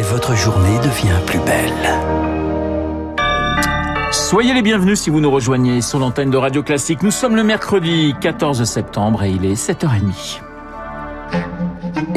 et 0.00 0.02
votre 0.02 0.34
journée 0.34 0.78
devient 0.78 1.20
plus 1.26 1.40
belle. 1.40 2.00
Soyez 4.12 4.54
les 4.54 4.62
bienvenus 4.62 4.98
si 4.98 5.10
vous 5.10 5.20
nous 5.20 5.30
rejoignez 5.30 5.82
sur 5.82 5.98
l'antenne 5.98 6.30
de 6.30 6.38
Radio 6.38 6.62
Classique. 6.62 7.02
Nous 7.02 7.10
sommes 7.10 7.36
le 7.36 7.44
mercredi 7.44 8.14
14 8.18 8.64
septembre 8.64 9.24
et 9.24 9.30
il 9.30 9.44
est 9.44 9.54
7h30. 9.54 10.40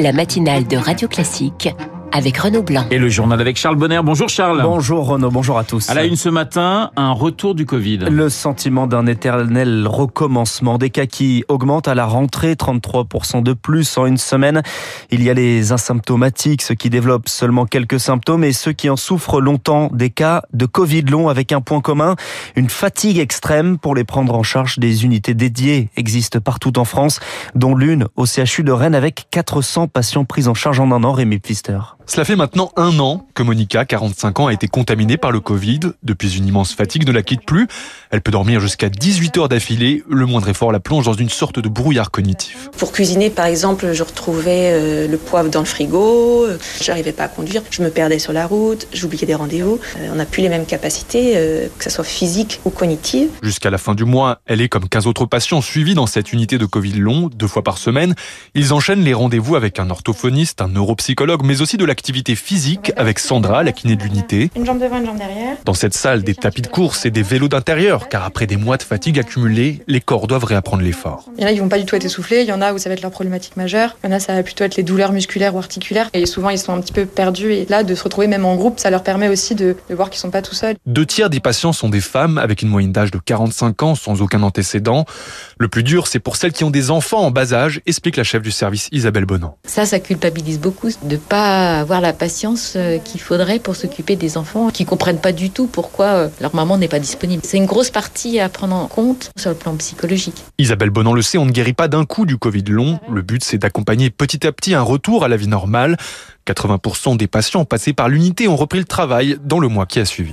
La 0.00 0.12
matinale 0.12 0.66
de 0.66 0.78
Radio 0.78 1.08
Classique 1.08 1.68
avec 2.14 2.38
Renaud 2.38 2.62
Blanc. 2.62 2.86
Et 2.92 2.98
le 2.98 3.08
journal 3.08 3.40
avec 3.40 3.56
Charles 3.56 3.74
Bonner. 3.74 4.00
Bonjour 4.04 4.28
Charles. 4.28 4.62
Bonjour 4.62 5.04
Renaud, 5.04 5.32
bonjour 5.32 5.58
à 5.58 5.64
tous. 5.64 5.90
À 5.90 5.94
la 5.94 6.04
une 6.04 6.14
ce 6.14 6.28
matin, 6.28 6.92
un 6.94 7.10
retour 7.10 7.56
du 7.56 7.66
Covid. 7.66 7.98
Le 8.08 8.28
sentiment 8.28 8.86
d'un 8.86 9.06
éternel 9.06 9.88
recommencement. 9.88 10.78
Des 10.78 10.90
cas 10.90 11.06
qui 11.06 11.44
augmentent 11.48 11.88
à 11.88 11.96
la 11.96 12.06
rentrée, 12.06 12.54
33% 12.54 13.42
de 13.42 13.52
plus 13.52 13.98
en 13.98 14.06
une 14.06 14.16
semaine. 14.16 14.62
Il 15.10 15.24
y 15.24 15.30
a 15.30 15.34
les 15.34 15.72
asymptomatiques, 15.72 16.62
ceux 16.62 16.76
qui 16.76 16.88
développent 16.88 17.28
seulement 17.28 17.66
quelques 17.66 17.98
symptômes 17.98 18.44
et 18.44 18.52
ceux 18.52 18.72
qui 18.72 18.88
en 18.88 18.96
souffrent 18.96 19.40
longtemps. 19.40 19.90
Des 19.92 20.10
cas 20.10 20.42
de 20.52 20.66
Covid 20.66 21.02
long 21.02 21.28
avec 21.28 21.50
un 21.50 21.60
point 21.60 21.80
commun, 21.80 22.14
une 22.54 22.70
fatigue 22.70 23.18
extrême 23.18 23.76
pour 23.76 23.96
les 23.96 24.04
prendre 24.04 24.36
en 24.36 24.44
charge. 24.44 24.78
Des 24.78 25.04
unités 25.04 25.34
dédiées 25.34 25.90
existent 25.96 26.38
partout 26.38 26.78
en 26.78 26.84
France, 26.84 27.18
dont 27.56 27.74
l'une 27.74 28.06
au 28.14 28.24
CHU 28.24 28.62
de 28.62 28.70
Rennes 28.70 28.94
avec 28.94 29.26
400 29.32 29.88
patients 29.88 30.24
pris 30.24 30.46
en 30.46 30.54
charge 30.54 30.78
en 30.78 30.92
un 30.92 31.02
an. 31.02 31.12
Rémi 31.12 31.40
Pfister. 31.40 31.80
Cela 32.06 32.24
fait 32.24 32.36
maintenant 32.36 32.70
un 32.76 32.98
an 32.98 33.26
que 33.34 33.42
Monica, 33.42 33.84
45 33.84 34.40
ans, 34.40 34.46
a 34.48 34.52
été 34.52 34.68
contaminée 34.68 35.16
par 35.16 35.32
le 35.32 35.40
Covid. 35.40 35.80
Depuis, 36.02 36.36
une 36.36 36.46
immense 36.46 36.74
fatigue 36.74 37.06
ne 37.06 37.12
la 37.12 37.22
quitte 37.22 37.46
plus. 37.46 37.66
Elle 38.10 38.20
peut 38.20 38.30
dormir 38.30 38.60
jusqu'à 38.60 38.90
18 38.90 39.38
heures 39.38 39.48
d'affilée. 39.48 40.04
Le 40.08 40.26
moindre 40.26 40.48
effort 40.48 40.70
la 40.70 40.80
plonge 40.80 41.06
dans 41.06 41.14
une 41.14 41.30
sorte 41.30 41.58
de 41.58 41.68
brouillard 41.68 42.10
cognitif. 42.10 42.70
Pour 42.76 42.92
cuisiner, 42.92 43.30
par 43.30 43.46
exemple, 43.46 43.92
je 43.92 44.02
retrouvais 44.02 44.72
euh, 44.72 45.08
le 45.08 45.16
poivre 45.16 45.48
dans 45.48 45.60
le 45.60 45.66
frigo. 45.66 46.46
J'arrivais 46.80 47.12
pas 47.12 47.24
à 47.24 47.28
conduire. 47.28 47.62
Je 47.70 47.82
me 47.82 47.88
perdais 47.88 48.18
sur 48.18 48.32
la 48.32 48.46
route. 48.46 48.86
J'oubliais 48.92 49.26
des 49.26 49.34
rendez-vous. 49.34 49.80
Euh, 49.96 50.08
on 50.12 50.16
n'a 50.16 50.26
plus 50.26 50.42
les 50.42 50.50
mêmes 50.50 50.66
capacités, 50.66 51.32
euh, 51.36 51.68
que 51.78 51.84
ce 51.84 51.90
soit 51.90 52.04
physique 52.04 52.60
ou 52.66 52.70
cognitive. 52.70 53.28
Jusqu'à 53.42 53.70
la 53.70 53.78
fin 53.78 53.94
du 53.94 54.04
mois, 54.04 54.40
elle 54.46 54.60
est 54.60 54.68
comme 54.68 54.88
15 54.88 55.06
autres 55.06 55.24
patients 55.24 55.62
suivis 55.62 55.94
dans 55.94 56.06
cette 56.06 56.32
unité 56.32 56.58
de 56.58 56.66
Covid 56.66 56.92
long, 56.92 57.30
deux 57.34 57.48
fois 57.48 57.62
par 57.62 57.78
semaine. 57.78 58.14
Ils 58.54 58.74
enchaînent 58.74 59.04
les 59.04 59.14
rendez-vous 59.14 59.56
avec 59.56 59.78
un 59.78 59.88
orthophoniste, 59.88 60.60
un 60.60 60.68
neuropsychologue, 60.68 61.42
mais 61.44 61.62
aussi 61.62 61.76
de 61.76 61.84
l'activité 61.94 62.34
physique 62.34 62.92
avec 62.96 63.20
Sandra, 63.20 63.62
la 63.62 63.70
kiné 63.70 63.94
de 63.94 64.02
l'unité. 64.02 64.50
Une 64.56 64.66
jambe 64.66 64.80
devant, 64.80 64.98
une 64.98 65.06
jambe 65.06 65.16
derrière. 65.16 65.56
Dans 65.64 65.74
cette 65.74 65.94
salle, 65.94 66.24
des 66.24 66.34
tapis 66.34 66.60
de 66.60 66.66
course 66.66 67.06
et 67.06 67.12
des 67.12 67.22
vélos 67.22 67.46
d'intérieur, 67.46 68.08
car 68.08 68.24
après 68.24 68.48
des 68.48 68.56
mois 68.56 68.76
de 68.76 68.82
fatigue 68.82 69.20
accumulée, 69.20 69.80
les 69.86 70.00
corps 70.00 70.26
doivent 70.26 70.42
réapprendre 70.42 70.82
l'effort. 70.82 71.30
Il 71.38 71.44
y 71.44 71.46
en 71.46 71.50
a 71.50 71.52
qui 71.52 71.60
vont 71.60 71.68
pas 71.68 71.78
du 71.78 71.84
tout 71.84 71.94
être 71.94 72.04
essoufflés, 72.04 72.40
il 72.40 72.48
y 72.48 72.52
en 72.52 72.60
a 72.60 72.72
où 72.72 72.78
ça 72.78 72.88
va 72.88 72.94
être 72.94 73.02
leur 73.02 73.12
problématique 73.12 73.56
majeure, 73.56 73.96
il 74.02 74.10
y 74.10 74.12
en 74.12 74.16
a 74.16 74.18
ça 74.18 74.34
va 74.34 74.42
plutôt 74.42 74.64
être 74.64 74.74
les 74.74 74.82
douleurs 74.82 75.12
musculaires 75.12 75.54
ou 75.54 75.58
articulaires, 75.58 76.10
et 76.14 76.26
souvent 76.26 76.50
ils 76.50 76.58
sont 76.58 76.72
un 76.72 76.80
petit 76.80 76.92
peu 76.92 77.06
perdus, 77.06 77.52
et 77.52 77.66
là 77.68 77.84
de 77.84 77.94
se 77.94 78.02
retrouver 78.02 78.26
même 78.26 78.44
en 78.44 78.56
groupe, 78.56 78.80
ça 78.80 78.90
leur 78.90 79.04
permet 79.04 79.28
aussi 79.28 79.54
de, 79.54 79.76
de 79.88 79.94
voir 79.94 80.10
qu'ils 80.10 80.18
sont 80.18 80.30
pas 80.30 80.42
tout 80.42 80.54
seuls. 80.56 80.74
Deux 80.86 81.06
tiers 81.06 81.30
des 81.30 81.38
patients 81.38 81.72
sont 81.72 81.88
des 81.88 82.00
femmes 82.00 82.38
avec 82.38 82.62
une 82.62 82.70
moyenne 82.70 82.90
d'âge 82.90 83.12
de 83.12 83.18
45 83.18 83.84
ans 83.84 83.94
sans 83.94 84.20
aucun 84.20 84.42
antécédent. 84.42 85.04
Le 85.60 85.68
plus 85.68 85.84
dur, 85.84 86.08
c'est 86.08 86.18
pour 86.18 86.34
celles 86.34 86.52
qui 86.52 86.64
ont 86.64 86.70
des 86.70 86.90
enfants 86.90 87.20
en 87.20 87.30
bas 87.30 87.52
âge, 87.52 87.80
explique 87.86 88.16
la 88.16 88.24
chef 88.24 88.42
du 88.42 88.50
service 88.50 88.88
Isabelle 88.90 89.26
Bonan. 89.26 89.56
Ça, 89.64 89.86
ça 89.86 90.00
culpabilise 90.00 90.58
beaucoup 90.58 90.88
de 91.04 91.16
pas 91.16 91.83
avoir 91.84 92.00
la 92.00 92.14
patience 92.14 92.72
euh, 92.76 92.98
qu'il 92.98 93.20
faudrait 93.20 93.58
pour 93.58 93.76
s'occuper 93.76 94.16
des 94.16 94.38
enfants 94.38 94.70
qui 94.70 94.86
comprennent 94.86 95.20
pas 95.20 95.32
du 95.32 95.50
tout 95.50 95.66
pourquoi 95.66 96.06
euh, 96.06 96.28
leur 96.40 96.54
maman 96.54 96.78
n'est 96.78 96.88
pas 96.88 96.98
disponible. 96.98 97.42
C'est 97.44 97.58
une 97.58 97.66
grosse 97.66 97.90
partie 97.90 98.40
à 98.40 98.48
prendre 98.48 98.74
en 98.74 98.86
compte 98.86 99.30
sur 99.36 99.50
le 99.50 99.56
plan 99.56 99.76
psychologique. 99.76 100.42
Isabelle 100.58 100.88
Bonan 100.88 101.12
le 101.12 101.20
sait, 101.20 101.36
on 101.36 101.44
ne 101.44 101.50
guérit 101.50 101.74
pas 101.74 101.88
d'un 101.88 102.06
coup 102.06 102.24
du 102.24 102.38
Covid 102.38 102.64
long. 102.68 102.98
Le 103.10 103.20
but, 103.20 103.44
c'est 103.44 103.58
d'accompagner 103.58 104.08
petit 104.08 104.46
à 104.46 104.52
petit 104.52 104.74
un 104.74 104.80
retour 104.80 105.24
à 105.24 105.28
la 105.28 105.36
vie 105.36 105.46
normale. 105.46 105.98
80% 106.46 107.18
des 107.18 107.26
patients 107.26 107.66
passés 107.66 107.92
par 107.92 108.08
l'unité 108.08 108.48
ont 108.48 108.56
repris 108.56 108.78
le 108.78 108.86
travail 108.86 109.36
dans 109.44 109.60
le 109.60 109.68
mois 109.68 109.84
qui 109.84 110.00
a 110.00 110.06
suivi. 110.06 110.32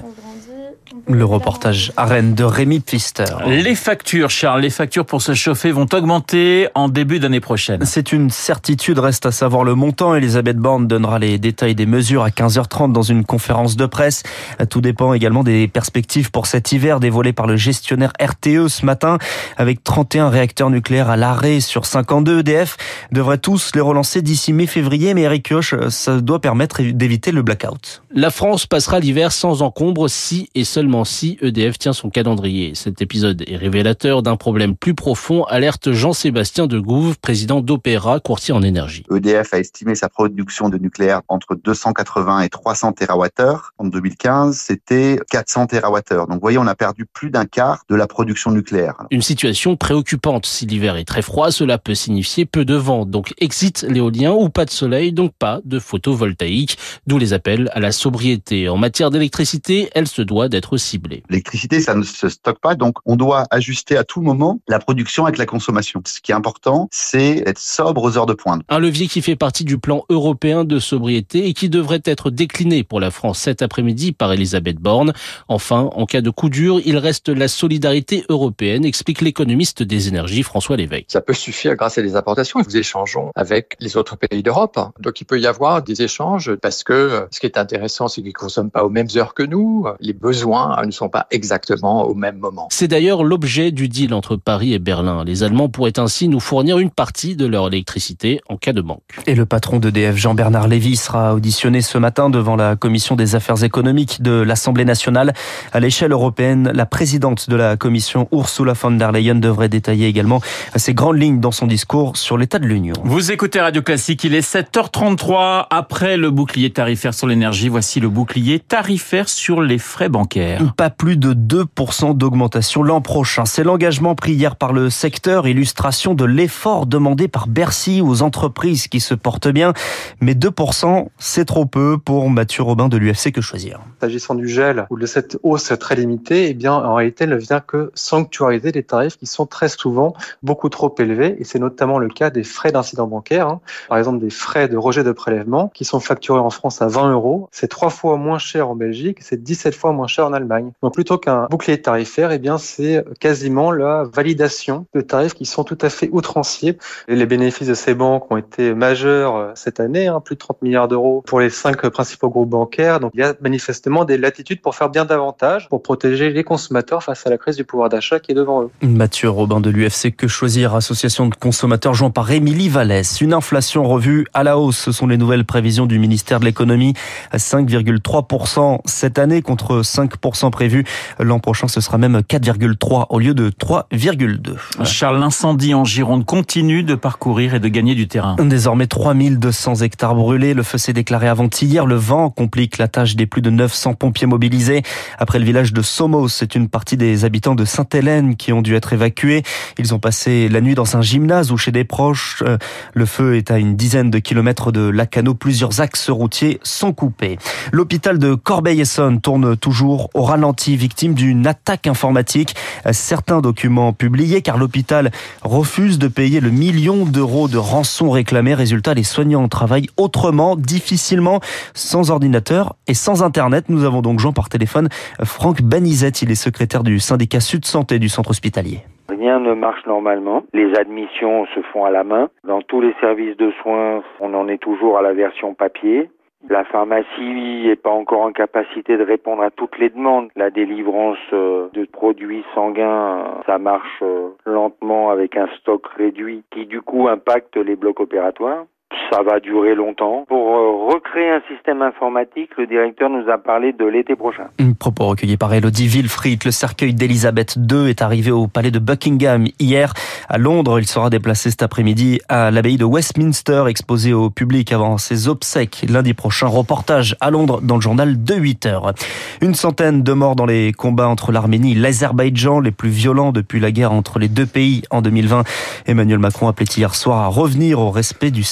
Le 1.07 1.25
reportage 1.25 1.91
à 1.97 2.05
Rennes 2.05 2.35
de 2.35 2.44
Rémi 2.44 2.80
Pfister. 2.80 3.25
Les 3.47 3.75
factures, 3.75 4.29
Charles, 4.29 4.62
les 4.62 4.69
factures 4.69 5.06
pour 5.06 5.22
se 5.22 5.34
chauffer 5.34 5.72
vont 5.72 5.88
augmenter 5.91 6.67
en 6.75 6.89
début 6.89 7.19
d'année 7.19 7.39
prochaine. 7.39 7.85
C'est 7.85 8.12
une 8.12 8.29
certitude, 8.29 9.00
reste 9.00 9.25
à 9.25 9.31
savoir 9.31 9.63
le 9.63 9.73
montant. 9.75 10.16
Elisabeth 10.16 10.57
Borne 10.57 10.88
donnera 10.88 11.19
les 11.19 11.38
détails 11.38 11.75
des 11.75 11.85
mesures 11.85 12.23
à 12.23 12.29
15h30 12.29 12.91
dans 12.91 13.01
une 13.01 13.25
conférence 13.25 13.75
de 13.75 13.85
presse. 13.85 14.23
Tout 14.69 14.81
dépend 14.81 15.13
également 15.13 15.44
des 15.44 15.67
perspectives 15.67 16.29
pour 16.29 16.45
cet 16.45 16.72
hiver 16.72 17.00
dévoilées 17.00 17.33
par 17.33 17.47
le 17.47 17.56
gestionnaire 17.56 18.13
RTE 18.22 18.68
ce 18.68 18.85
matin. 18.85 19.18
Avec 19.57 19.83
31 19.83 20.29
réacteurs 20.29 20.69
nucléaires 20.69 21.09
à 21.09 21.18
l'arrêt 21.18 21.62
sur 21.62 21.85
52, 21.85 22.39
EDF 22.39 22.78
devrait 23.12 23.38
tous 23.39 23.72
les 23.73 23.81
relancer 23.81 24.22
d'ici 24.22 24.53
mi-février. 24.53 25.13
Mais 25.13 25.23
Eric 25.23 25.50
Kioch, 25.50 25.73
ça 25.89 26.22
doit 26.22 26.41
permettre 26.41 26.81
d'éviter 26.81 27.31
le 27.31 27.41
blackout. 27.41 28.03
La 28.13 28.29
France 28.29 28.66
passera 28.66 29.00
l'hiver 29.00 29.31
sans 29.31 29.62
encombre 29.62 30.09
si 30.09 30.50
et 30.53 30.63
seulement 30.63 30.91
si 31.06 31.38
EDF 31.41 31.78
tient 31.79 31.94
son 31.94 32.09
calendrier. 32.09 32.75
Cet 32.75 33.02
épisode 33.02 33.44
est 33.47 33.56
révélateur 33.56 34.22
d'un 34.22 34.35
problème 34.35 34.75
plus 34.75 34.94
profond, 34.94 35.44
alerte 35.46 35.91
Jean-Sébastien 35.91 36.68
de 36.68 36.79
Gouve, 36.79 37.18
président 37.19 37.62
d'Opéra, 37.62 38.19
courtier 38.19 38.53
en 38.53 38.62
énergie. 38.62 39.06
EDF 39.09 39.53
a 39.53 39.59
estimé 39.59 39.96
sa 39.96 40.09
production 40.09 40.69
de 40.69 40.78
nucléaire 40.78 41.22
entre 41.28 41.56
280 41.56 42.41
et 42.41 42.50
300 42.50 42.94
TWh. 42.94 43.57
En 43.78 43.85
2015, 43.85 44.57
c'était 44.57 45.19
400 45.30 45.68
TWh. 45.68 46.28
Donc 46.28 46.34
vous 46.34 46.40
voyez, 46.41 46.57
on 46.57 46.68
a 46.68 46.75
perdu 46.75 47.06
plus 47.06 47.30
d'un 47.30 47.46
quart 47.46 47.84
de 47.90 47.96
la 47.96 48.07
production 48.07 48.51
nucléaire. 48.51 48.96
Une 49.12 49.22
situation 49.22 49.75
préoccupante. 49.75 50.46
Si 50.46 50.66
l'hiver 50.66 50.97
est 50.97 51.06
très 51.06 51.22
froid, 51.22 51.51
cela 51.51 51.78
peut 51.78 51.96
signifier 51.96 52.46
peu 52.46 52.66
de 52.66 52.75
vent. 52.75 53.06
Donc 53.06 53.34
exit 53.38 53.85
l'éolien 53.88 54.34
ou 54.34 54.50
pas 54.50 54.66
de 54.66 54.72
soleil, 54.72 55.13
donc 55.13 55.31
pas 55.40 55.62
de 55.63 55.80
photovoltaïque. 55.80 56.78
D'où 57.07 57.18
les 57.18 57.34
appels 57.34 57.69
à 57.74 57.80
la 57.80 57.91
sobriété. 57.91 58.68
En 58.68 58.78
matière 58.78 59.09
d'électricité, 59.09 59.90
elle 59.96 60.07
se 60.07 60.22
doit 60.22 60.50
d'être 60.50 60.74
ciblée. 60.81 61.24
L'électricité, 61.30 61.80
ça 61.80 61.96
ne 61.96 62.03
se 62.03 62.30
stocke 62.30 62.59
pas, 62.59 62.75
donc 62.75 62.96
on 63.06 63.16
doit 63.16 63.46
ajuster 63.52 63.97
à 63.97 64.03
tout 64.03 64.22
moment 64.22 64.59
la 64.68 64.80
production 64.80 65.25
avec 65.25 65.38
la 65.38 65.46
consommation. 65.46 66.02
Ce 66.06 66.19
qui 66.19 66.31
est 66.31 66.36
important, 66.36 66.90
c'est 66.92 67.44
être 67.46 67.59
sobre 67.59 68.03
aux 68.03 68.18
heures 68.18 68.25
de 68.25 68.34
pointe. 68.34 68.64
Un 68.69 68.80
levier 68.80 69.08
qui 69.08 69.22
fait 69.22 69.36
partie 69.36 69.64
du 69.64 69.78
plan 69.78 70.03
européen 70.09 70.64
de 70.64 70.80
sobriété 70.80 71.47
et 71.47 71.53
qui 71.53 71.69
devrait 71.69 72.02
être 72.06 72.30
décliné 72.30 72.84
pour 72.84 73.00
la 73.00 73.12
France 73.12 73.40
cet 73.40 73.62
après-midi 73.62 74.12
par 74.12 74.34
Elisabeth 74.34 74.78
Borne. 74.78 75.14
Enfin, 75.47 75.90
en 75.94 76.06
cas 76.06 76.22
de 76.22 76.30
coup 76.30 76.50
dur, 76.50 76.80
il 76.86 76.98
reste 76.98 77.30
la 77.30 77.48
solidarité 77.48 78.25
européenne, 78.30 78.86
explique 78.86 79.22
l'économiste 79.22 79.84
des 79.84 80.08
énergies 80.08 80.44
François 80.44 80.78
Lévesque. 80.78 81.06
Ça 81.08 81.22
peut 81.22 81.34
suffire 81.34 81.75
grâce 81.75 81.98
à 81.98 82.02
des 82.02 82.16
importations. 82.16 82.59
Nous 82.66 82.78
échangeons 82.78 83.31
avec 83.36 83.75
les 83.80 83.98
autres 83.98 84.18
pays 84.18 84.44
d'Europe. 84.44 84.80
Donc 85.00 85.22
il 85.22 85.25
peut 85.25 85.40
y 85.40 85.48
avoir 85.48 85.81
des 85.81 86.02
échanges 86.02 86.56
parce 86.56 86.84
que 86.84 87.28
ce 87.31 87.40
qui 87.40 87.46
est 87.46 87.58
intéressant, 87.58 88.08
c'est 88.08 88.22
qu'ils 88.22 88.30
ne 88.30 88.34
consomment 88.34 88.72
pas 88.72 88.84
aux 88.84 88.90
mêmes 88.90 89.08
heures 89.16 89.34
que 89.34 89.44
nous. 89.44 89.86
Les 90.00 90.13
besoins 90.13 90.70
ne 90.85 90.91
sont 90.91 91.09
pas 91.09 91.27
exactement 91.31 92.03
au 92.03 92.13
même 92.13 92.37
moment. 92.37 92.67
C'est 92.71 92.87
d'ailleurs 92.87 93.23
l'objet 93.23 93.71
du 93.71 93.87
deal 93.87 94.13
entre 94.13 94.35
Paris 94.35 94.73
et 94.73 94.79
Berlin. 94.79 95.23
Les 95.23 95.43
Allemands 95.43 95.69
pourraient 95.69 95.99
ainsi 95.99 96.27
nous 96.27 96.39
fournir 96.39 96.79
une 96.79 96.89
partie 96.89 97.35
de 97.35 97.45
leur 97.45 97.67
électricité 97.67 98.41
en 98.49 98.57
cas 98.57 98.73
de 98.73 98.81
manque. 98.81 99.01
Et 99.27 99.35
le 99.35 99.45
patron 99.45 99.77
d'EDF, 99.77 100.15
Jean-Bernard 100.15 100.67
Lévy, 100.67 100.95
sera 100.95 101.33
auditionné 101.33 101.81
ce 101.81 101.97
matin 101.97 102.29
devant 102.29 102.55
la 102.55 102.75
commission 102.75 103.15
des 103.15 103.35
affaires 103.35 103.63
économiques 103.63 104.21
de 104.21 104.31
l'Assemblée 104.31 104.85
nationale. 104.85 105.33
À 105.73 105.79
l'échelle 105.79 106.11
européenne, 106.11 106.71
la 106.73 106.85
présidente 106.85 107.49
de 107.49 107.55
la 107.55 107.77
commission, 107.77 108.27
Ursula 108.31 108.73
von 108.73 108.91
der 108.91 109.11
Leyen, 109.11 109.35
devrait 109.35 109.69
détailler 109.69 110.07
également 110.07 110.41
ses 110.75 110.93
grandes 110.93 111.17
lignes 111.17 111.39
dans 111.39 111.51
son 111.51 111.67
discours 111.67 112.17
sur 112.17 112.38
l'état 112.38 112.59
de 112.59 112.65
l'Union. 112.65 112.93
Vous 113.03 113.31
écoutez 113.31 113.59
Radio 113.59 113.81
Classique, 113.81 114.23
il 114.23 114.35
est 114.35 114.47
7h33. 114.47 115.67
Après 115.69 116.17
le 116.17 116.31
bouclier 116.31 116.69
tarifaire 116.69 117.13
sur 117.13 117.27
l'énergie, 117.27 117.69
voici 117.69 117.99
le 117.99 118.09
bouclier 118.09 118.59
tarifaire 118.59 119.29
sur 119.29 119.61
les 119.61 119.77
frais 119.77 120.09
bancaires. 120.09 120.60
Pas 120.77 120.89
plus 120.89 121.17
de 121.17 121.33
2% 121.33 122.16
d'augmentation 122.16 122.83
l'an 122.83 123.01
prochain. 123.01 123.45
C'est 123.45 123.63
l'engagement 123.63 124.16
pris 124.16 124.33
hier 124.33 124.55
par 124.55 124.73
le 124.73 124.89
secteur, 124.89 125.47
illustration 125.47 126.13
de 126.13 126.25
l'effort 126.25 126.85
demandé 126.85 127.27
par 127.27 127.47
Bercy 127.47 128.01
aux 128.01 128.22
entreprises 128.22 128.88
qui 128.88 129.00
se 129.00 129.13
portent 129.13 129.47
bien. 129.47 129.73
Mais 130.19 130.33
2%, 130.33 131.07
c'est 131.17 131.45
trop 131.45 131.66
peu 131.66 131.97
pour 131.97 132.30
Mathieu 132.30 132.63
Robin 132.63 132.89
de 132.89 132.97
l'UFC 132.97 133.31
Que 133.31 133.41
Choisir. 133.41 133.80
S'agissant 134.00 134.36
du 134.36 134.47
gel 134.47 134.86
ou 134.89 134.97
de 134.97 135.06
cette 135.06 135.38
hausse 135.44 135.74
très 135.80 135.95
limitée, 135.95 136.50
eh 136.50 136.53
bien, 136.53 136.74
en 136.74 136.95
réalité, 136.95 137.24
elle 137.24 137.31
ne 137.31 137.38
vient 137.38 137.59
que 137.59 137.91
sanctuariser 137.95 138.71
des 138.71 138.83
tarifs 138.83 139.18
qui 139.18 139.25
sont 139.25 139.45
très 139.45 139.69
souvent 139.69 140.13
beaucoup 140.44 140.69
trop 140.69 140.94
élevés. 141.00 141.36
Et 141.39 141.44
c'est 141.44 141.59
notamment 141.59 141.97
le 141.97 142.09
cas 142.09 142.30
des 142.30 142.44
frais 142.44 142.71
d'incident 142.71 143.07
bancaire. 143.07 143.47
Hein. 143.47 143.62
Par 143.89 143.97
exemple, 143.97 144.19
des 144.19 144.30
frais 144.30 144.68
de 144.68 144.77
rejet 144.77 145.03
de 145.03 145.12
prélèvement 145.12 145.69
qui 145.74 145.86
sont 145.86 146.00
facturés 146.00 146.39
en 146.39 146.50
France 146.50 146.81
à 146.81 146.88
20 146.88 147.12
euros. 147.12 147.50
C'est 147.51 147.68
trois 147.68 147.89
fois 147.89 148.18
moins 148.18 148.38
cher 148.38 148.69
en 148.69 148.75
Belgique, 148.75 149.19
c'est 149.21 149.41
17 149.41 149.75
fois 149.75 149.91
moins 149.91 150.07
cher 150.07 150.25
en 150.27 150.33
Allemagne. 150.33 150.50
Donc 150.81 150.94
plutôt 150.94 151.18
qu'un 151.18 151.48
bouclier 151.50 151.81
tarifaire, 151.81 152.31
eh 152.31 152.39
bien 152.39 152.57
c'est 152.57 153.03
quasiment 153.19 153.71
la 153.71 154.03
validation 154.03 154.86
de 154.94 155.01
tarifs 155.01 155.33
qui 155.33 155.45
sont 155.45 155.63
tout 155.63 155.77
à 155.81 155.89
fait 155.89 156.09
outranciers. 156.12 156.77
Et 157.07 157.15
les 157.15 157.25
bénéfices 157.25 157.68
de 157.68 157.74
ces 157.74 157.94
banques 157.94 158.31
ont 158.31 158.38
été 158.38 158.74
majeurs 158.74 159.51
cette 159.56 159.80
année, 159.80 160.07
hein, 160.07 160.19
plus 160.19 160.36
de 160.36 160.39
30 160.39 160.62
milliards 160.62 160.88
d'euros 160.88 161.24
pour 161.25 161.39
les 161.39 161.50
cinq 161.50 161.88
principaux 161.89 162.30
groupes 162.30 162.50
bancaires. 162.50 163.00
Donc 163.00 163.12
il 163.13 163.19
y 163.19 163.24
a 163.24 163.33
manifestement 163.42 164.06
des 164.06 164.18
latitudes 164.18 164.62
pour 164.62 164.75
faire 164.75 164.89
bien 164.89 165.06
davantage, 165.06 165.69
pour 165.69 165.81
protéger 165.81 166.31
les 166.31 166.44
consommateurs 166.44 167.03
face 167.03 167.25
à 167.25 167.30
la 167.30 167.38
crise 167.38 167.56
du 167.56 167.63
pouvoir 167.63 167.89
d'achat 167.89 168.19
qui 168.19 168.31
est 168.31 168.36
devant 168.36 168.63
eux. 168.63 168.69
Mathieu 168.81 169.30
Robin 169.30 169.59
de 169.59 169.69
l'UFC 169.69 170.15
Que 170.15 170.27
Choisir, 170.27 170.75
association 170.75 171.27
de 171.27 171.36
consommateurs, 171.36 171.94
joint 171.94 172.09
par 172.09 172.31
Émilie 172.31 172.69
Vallès. 172.69 173.21
Une 173.21 173.33
inflation 173.33 173.83
revue 173.83 174.25
à 174.33 174.44
la 174.44 174.57
hausse, 174.57 174.77
ce 174.77 174.92
sont 174.92 175.07
les 175.07 175.18
nouvelles 175.18 175.45
prévisions 175.45 175.86
du 175.86 176.00
ministère 176.00 176.39
de 176.39 176.45
l'économie. 176.45 176.94
5,3% 177.33 178.80
cette 178.86 179.19
année 179.19 179.42
contre 179.42 179.81
5% 179.81 180.40
prévu. 180.49 180.85
L'an 181.19 181.39
prochain, 181.39 181.67
ce 181.67 181.81
sera 181.81 181.97
même 181.97 182.19
4,3 182.19 183.05
au 183.09 183.19
lieu 183.19 183.33
de 183.33 183.49
3,2. 183.49 184.55
Charles, 184.83 185.19
l'incendie 185.19 185.73
en 185.73 185.85
Gironde 185.85 186.25
continue 186.25 186.83
de 186.83 186.95
parcourir 186.95 187.53
et 187.53 187.59
de 187.59 187.67
gagner 187.67 187.95
du 187.95 188.07
terrain. 188.07 188.35
Désormais 188.39 188.88
3200 188.88 189.75
hectares 189.81 190.15
brûlés. 190.15 190.53
Le 190.53 190.63
feu 190.63 190.77
s'est 190.77 190.93
déclaré 190.93 191.27
avant-hier. 191.27 191.85
Le 191.85 191.95
vent 191.95 192.29
complique 192.29 192.77
la 192.77 192.88
tâche 192.88 193.15
des 193.15 193.25
plus 193.25 193.41
de 193.41 193.49
900 193.49 193.93
pompiers 193.93 194.27
mobilisés. 194.27 194.81
Après 195.19 195.39
le 195.39 195.45
village 195.45 195.73
de 195.73 195.81
Somos, 195.81 196.29
c'est 196.29 196.55
une 196.55 196.69
partie 196.69 196.97
des 196.97 197.25
habitants 197.25 197.55
de 197.55 197.65
Sainte-Hélène 197.65 198.35
qui 198.35 198.53
ont 198.53 198.61
dû 198.61 198.75
être 198.75 198.93
évacués. 198.93 199.43
Ils 199.77 199.93
ont 199.93 199.99
passé 199.99 200.49
la 200.49 200.61
nuit 200.61 200.75
dans 200.75 200.97
un 200.97 201.01
gymnase 201.01 201.51
ou 201.51 201.57
chez 201.57 201.71
des 201.71 201.83
proches. 201.83 202.43
Euh, 202.45 202.57
le 202.93 203.05
feu 203.05 203.35
est 203.35 203.51
à 203.51 203.57
une 203.57 203.75
dizaine 203.75 204.09
de 204.09 204.19
kilomètres 204.19 204.71
de 204.71 204.89
Lacano. 204.89 205.33
Plusieurs 205.33 205.81
axes 205.81 206.09
routiers 206.09 206.59
sont 206.63 206.93
coupés. 206.93 207.38
L'hôpital 207.71 208.19
de 208.19 208.35
Corbeil-Essonne 208.35 209.21
tourne 209.21 209.55
toujours 209.57 210.09
au 210.13 210.23
ralenti, 210.31 210.78
victime 210.78 211.13
d'une 211.13 211.45
attaque 211.45 211.88
informatique. 211.88 212.56
Certains 212.92 213.42
documents 213.42 213.92
publiés 213.92 214.42
car 214.42 214.57
l'hôpital 214.57 215.12
refuse 215.44 216.00
de 216.00 216.07
payer 216.07 216.39
le 216.39 216.51
million 216.51 217.06
d'euros 217.06 217.50
de 217.50 217.57
rançon 217.57 218.10
réclamé. 218.10 218.54
Résultat, 218.54 218.94
les 218.94 219.04
soignants 219.04 219.50
travaillent 219.50 219.89
autrement, 219.98 220.56
difficilement, 220.56 221.42
sans 221.74 222.12
ordinateur 222.12 222.75
et 222.88 222.94
sans 222.94 223.24
Internet. 223.24 223.66
Nous 223.68 223.83
avons 223.83 224.01
donc 224.01 224.19
joint 224.19 224.31
par 224.31 224.48
téléphone 224.48 224.88
Franck 225.22 225.62
Banizette. 225.62 226.22
Il 226.22 226.31
est 226.31 226.36
secrétaire 226.36 226.84
du 226.84 227.00
syndicat 227.00 227.42
Sud 227.42 227.66
Santé 227.66 228.00
du 228.00 228.07
centre 228.07 228.30
hospitalier. 228.30 228.80
Rien 229.10 229.42
ne 229.42 229.54
marche 229.54 229.86
normalement. 229.86 230.44
Les 230.54 230.74
admissions 230.80 231.45
se 231.54 231.60
font 231.74 231.84
à 231.84 231.92
la 231.92 232.06
main. 232.06 232.30
Dans 232.48 232.62
tous 232.62 232.80
les 232.80 232.94
services 233.01 233.36
de 233.36 233.51
soins, 233.62 234.01
on 234.22 234.34
en 234.34 234.48
est 234.48 234.60
toujours 234.60 234.98
à 234.98 235.01
la 235.01 235.12
version 235.12 235.54
papier. 235.54 236.10
La 236.49 236.63
pharmacie 236.65 237.65
n'est 237.65 237.75
pas 237.75 237.91
encore 237.91 238.21
en 238.21 238.31
capacité 238.31 238.97
de 238.97 239.03
répondre 239.03 239.43
à 239.43 239.51
toutes 239.51 239.77
les 239.77 239.89
demandes. 239.89 240.29
La 240.35 240.49
délivrance 240.49 241.17
euh, 241.33 241.69
de 241.73 241.85
produits 241.85 242.43
sanguins, 242.55 243.41
ça 243.45 243.57
marche 243.57 244.01
euh, 244.01 244.29
lentement 244.45 245.11
avec 245.11 245.38
un 245.38 245.47
stock 245.59 245.85
réduit 245.95 246.43
qui 246.51 246.65
du 246.65 246.81
coup 246.81 247.07
impacte 247.07 247.57
les 247.57 247.75
blocs 247.75 247.99
opératoires. 247.99 248.65
Ça 249.12 249.24
va 249.24 249.42
durer 249.42 249.75
longtemps. 249.75 250.24
Pour 250.30 250.56
euh, 250.56 250.94
recréer 250.94 251.31
un 251.31 251.42
système 251.54 251.81
informatique, 251.81 252.52
le 252.58 252.66
directeur 252.66 253.10
nous 253.10 253.30
a 253.30 253.38
parlé 253.38 253.74
de 253.74 253.84
l'été 253.84 254.16
prochain. 254.16 254.46
Un 254.58 254.72
propos 254.72 255.08
recueilli 255.08 255.36
par 255.36 255.54
Elodie 255.54 255.88
Wilfried. 255.88 256.46
Le 256.46 256.52
cercueil 256.52 256.94
d'Elisabeth 256.94 257.58
II 257.58 257.90
est 257.90 258.02
arrivé 258.02 258.31
au 258.31 258.48
palais 258.48 258.72
de 258.72 258.80
Buckingham 258.80 259.48
hier. 259.60 259.94
À 260.30 260.38
Londres, 260.38 260.80
il 260.80 260.88
sera 260.88 261.10
déplacé 261.10 261.50
cet 261.50 261.62
après-midi 261.62 262.22
à 262.30 262.52
l'abbaye 262.52 262.78
de 262.78 262.86
Westminster, 262.86 263.66
exposé 263.68 264.13
au 264.13 264.30
public 264.30 264.72
avant 264.72 264.98
ses 264.98 265.28
obsèques 265.28 265.86
lundi 265.90 266.13
prochain. 266.13 266.48
Reportage 266.48 267.18
à 267.19 267.31
Londres 267.31 267.60
dans 267.62 267.75
le 267.75 267.81
journal 267.81 268.24
de 268.24 268.36
8 268.36 268.66
heures. 268.66 268.94
Une 269.42 269.56
centaine 269.56 270.04
de 270.04 270.13
morts 270.13 270.38
dans 270.38 270.46
les 270.46 270.72
combats 270.72 271.10
entre 271.10 271.34
l'Arménie 271.34 271.74
et 271.74 271.75
l'Azerbaïdjan, 271.75 272.62
les 272.62 272.72
plus 272.72 272.90
violents 272.90 273.34
depuis 273.34 273.60
la 273.60 273.74
guerre 273.74 273.92
entre 273.92 274.19
les 274.19 274.30
deux 274.30 274.46
pays 274.46 274.84
en 274.90 275.02
2020. 275.02 275.44
Emmanuel 275.86 276.19
Macron 276.19 276.48
appelait 276.48 276.66
hier 276.78 276.96
soir 276.96 277.19
à 277.19 277.28
revenir 277.28 277.80
au 277.80 277.92
respect 277.92 278.31
du 278.31 278.44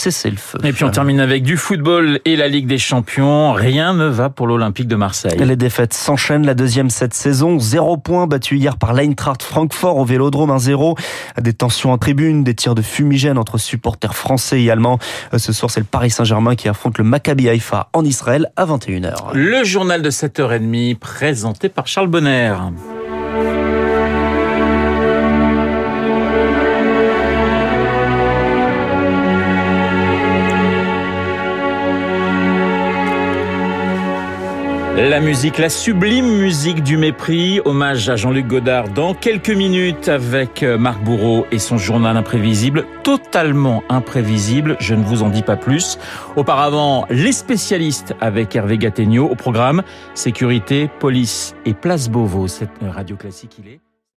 et 0.64 0.74
puis 0.74 0.84
on 0.84 0.90
termine 0.90 1.20
avec 1.20 1.44
du 1.44 1.58
football 1.58 2.20
et 2.26 2.36
la 2.36 2.48
Ligue 2.48 2.68
des 2.68 2.78
Champions. 2.78 3.54
Rien 3.54 3.94
ne 3.94 4.06
va 4.06 4.30
pour 4.30 4.48
l'Olympique 4.48 4.88
de 4.88 4.96
Marseille. 4.96 5.38
Les 5.38 5.56
défaites 5.56 5.94
s'enchaînent. 5.94 6.46
La 6.46 6.54
deuxième 6.54 6.90
cette 6.90 7.14
saison. 7.14 7.60
Zéro 7.60 7.98
point 7.98 8.28
battu 8.28 8.58
hier 8.58 8.78
par 8.78 8.94
l'Eintracht 8.94 9.44
Francfort 9.44 9.98
au 9.98 10.06
Vélodrome 10.06 10.52
1-0. 10.52 10.98
Des 11.40 11.54
tensions 11.54 11.92
en 11.92 11.98
tribune, 11.98 12.44
des 12.44 12.56
tirs 12.56 12.76
de 12.76 12.82
fumigène 12.82 13.38
entre 13.38 13.58
supporters 13.58 14.16
français 14.16 14.62
et 14.62 14.72
allemands. 14.72 15.00
Ce 15.36 15.54
soir, 15.54 15.72
c'est 15.72 15.80
le 15.80 15.86
Paris 15.86 16.12
Saint-Germain 16.12 16.56
qui 16.56 16.70
affronte 16.70 16.98
le 16.98 17.04
Maccabi 17.04 17.50
Haïfa 17.50 17.90
en 17.94 18.04
Israël 18.04 18.52
à 18.56 18.66
21h. 18.66 19.34
Le 19.34 19.64
journal 19.64 20.02
de 20.02 20.10
7h30 20.10 20.98
présenté 20.98 21.70
par 21.70 21.88
Charles 21.88 22.08
Bonner. 22.08 22.54
La 35.20 35.26
musique, 35.26 35.58
la 35.58 35.68
sublime 35.68 36.38
musique 36.40 36.82
du 36.82 36.96
mépris, 36.96 37.60
hommage 37.66 38.08
à 38.08 38.16
Jean-Luc 38.16 38.48
Godard 38.48 38.88
dans 38.88 39.14
quelques 39.14 39.50
minutes 39.50 40.08
avec 40.08 40.64
euh, 40.64 40.78
Marc 40.78 41.04
Bourreau 41.04 41.46
et 41.52 41.60
son 41.60 41.78
journal 41.78 42.16
imprévisible, 42.16 42.86
totalement 43.04 43.84
imprévisible, 43.90 44.78
je 44.80 44.96
ne 44.96 45.04
vous 45.04 45.22
en 45.22 45.28
dis 45.28 45.42
pas 45.42 45.58
plus. 45.58 46.00
Auparavant, 46.38 47.06
les 47.10 47.34
spécialistes 47.34 48.16
avec 48.22 48.56
Hervé 48.56 48.78
Gattegno 48.78 49.26
au 49.28 49.36
programme, 49.36 49.84
sécurité, 50.14 50.90
police 51.00 51.54
et 51.66 51.74
place 51.74 52.08
Beauvau, 52.08 52.48
cette 52.48 52.72
radio 52.82 53.18
classique 53.18 53.58
il 53.60 53.74
est. 53.74 53.89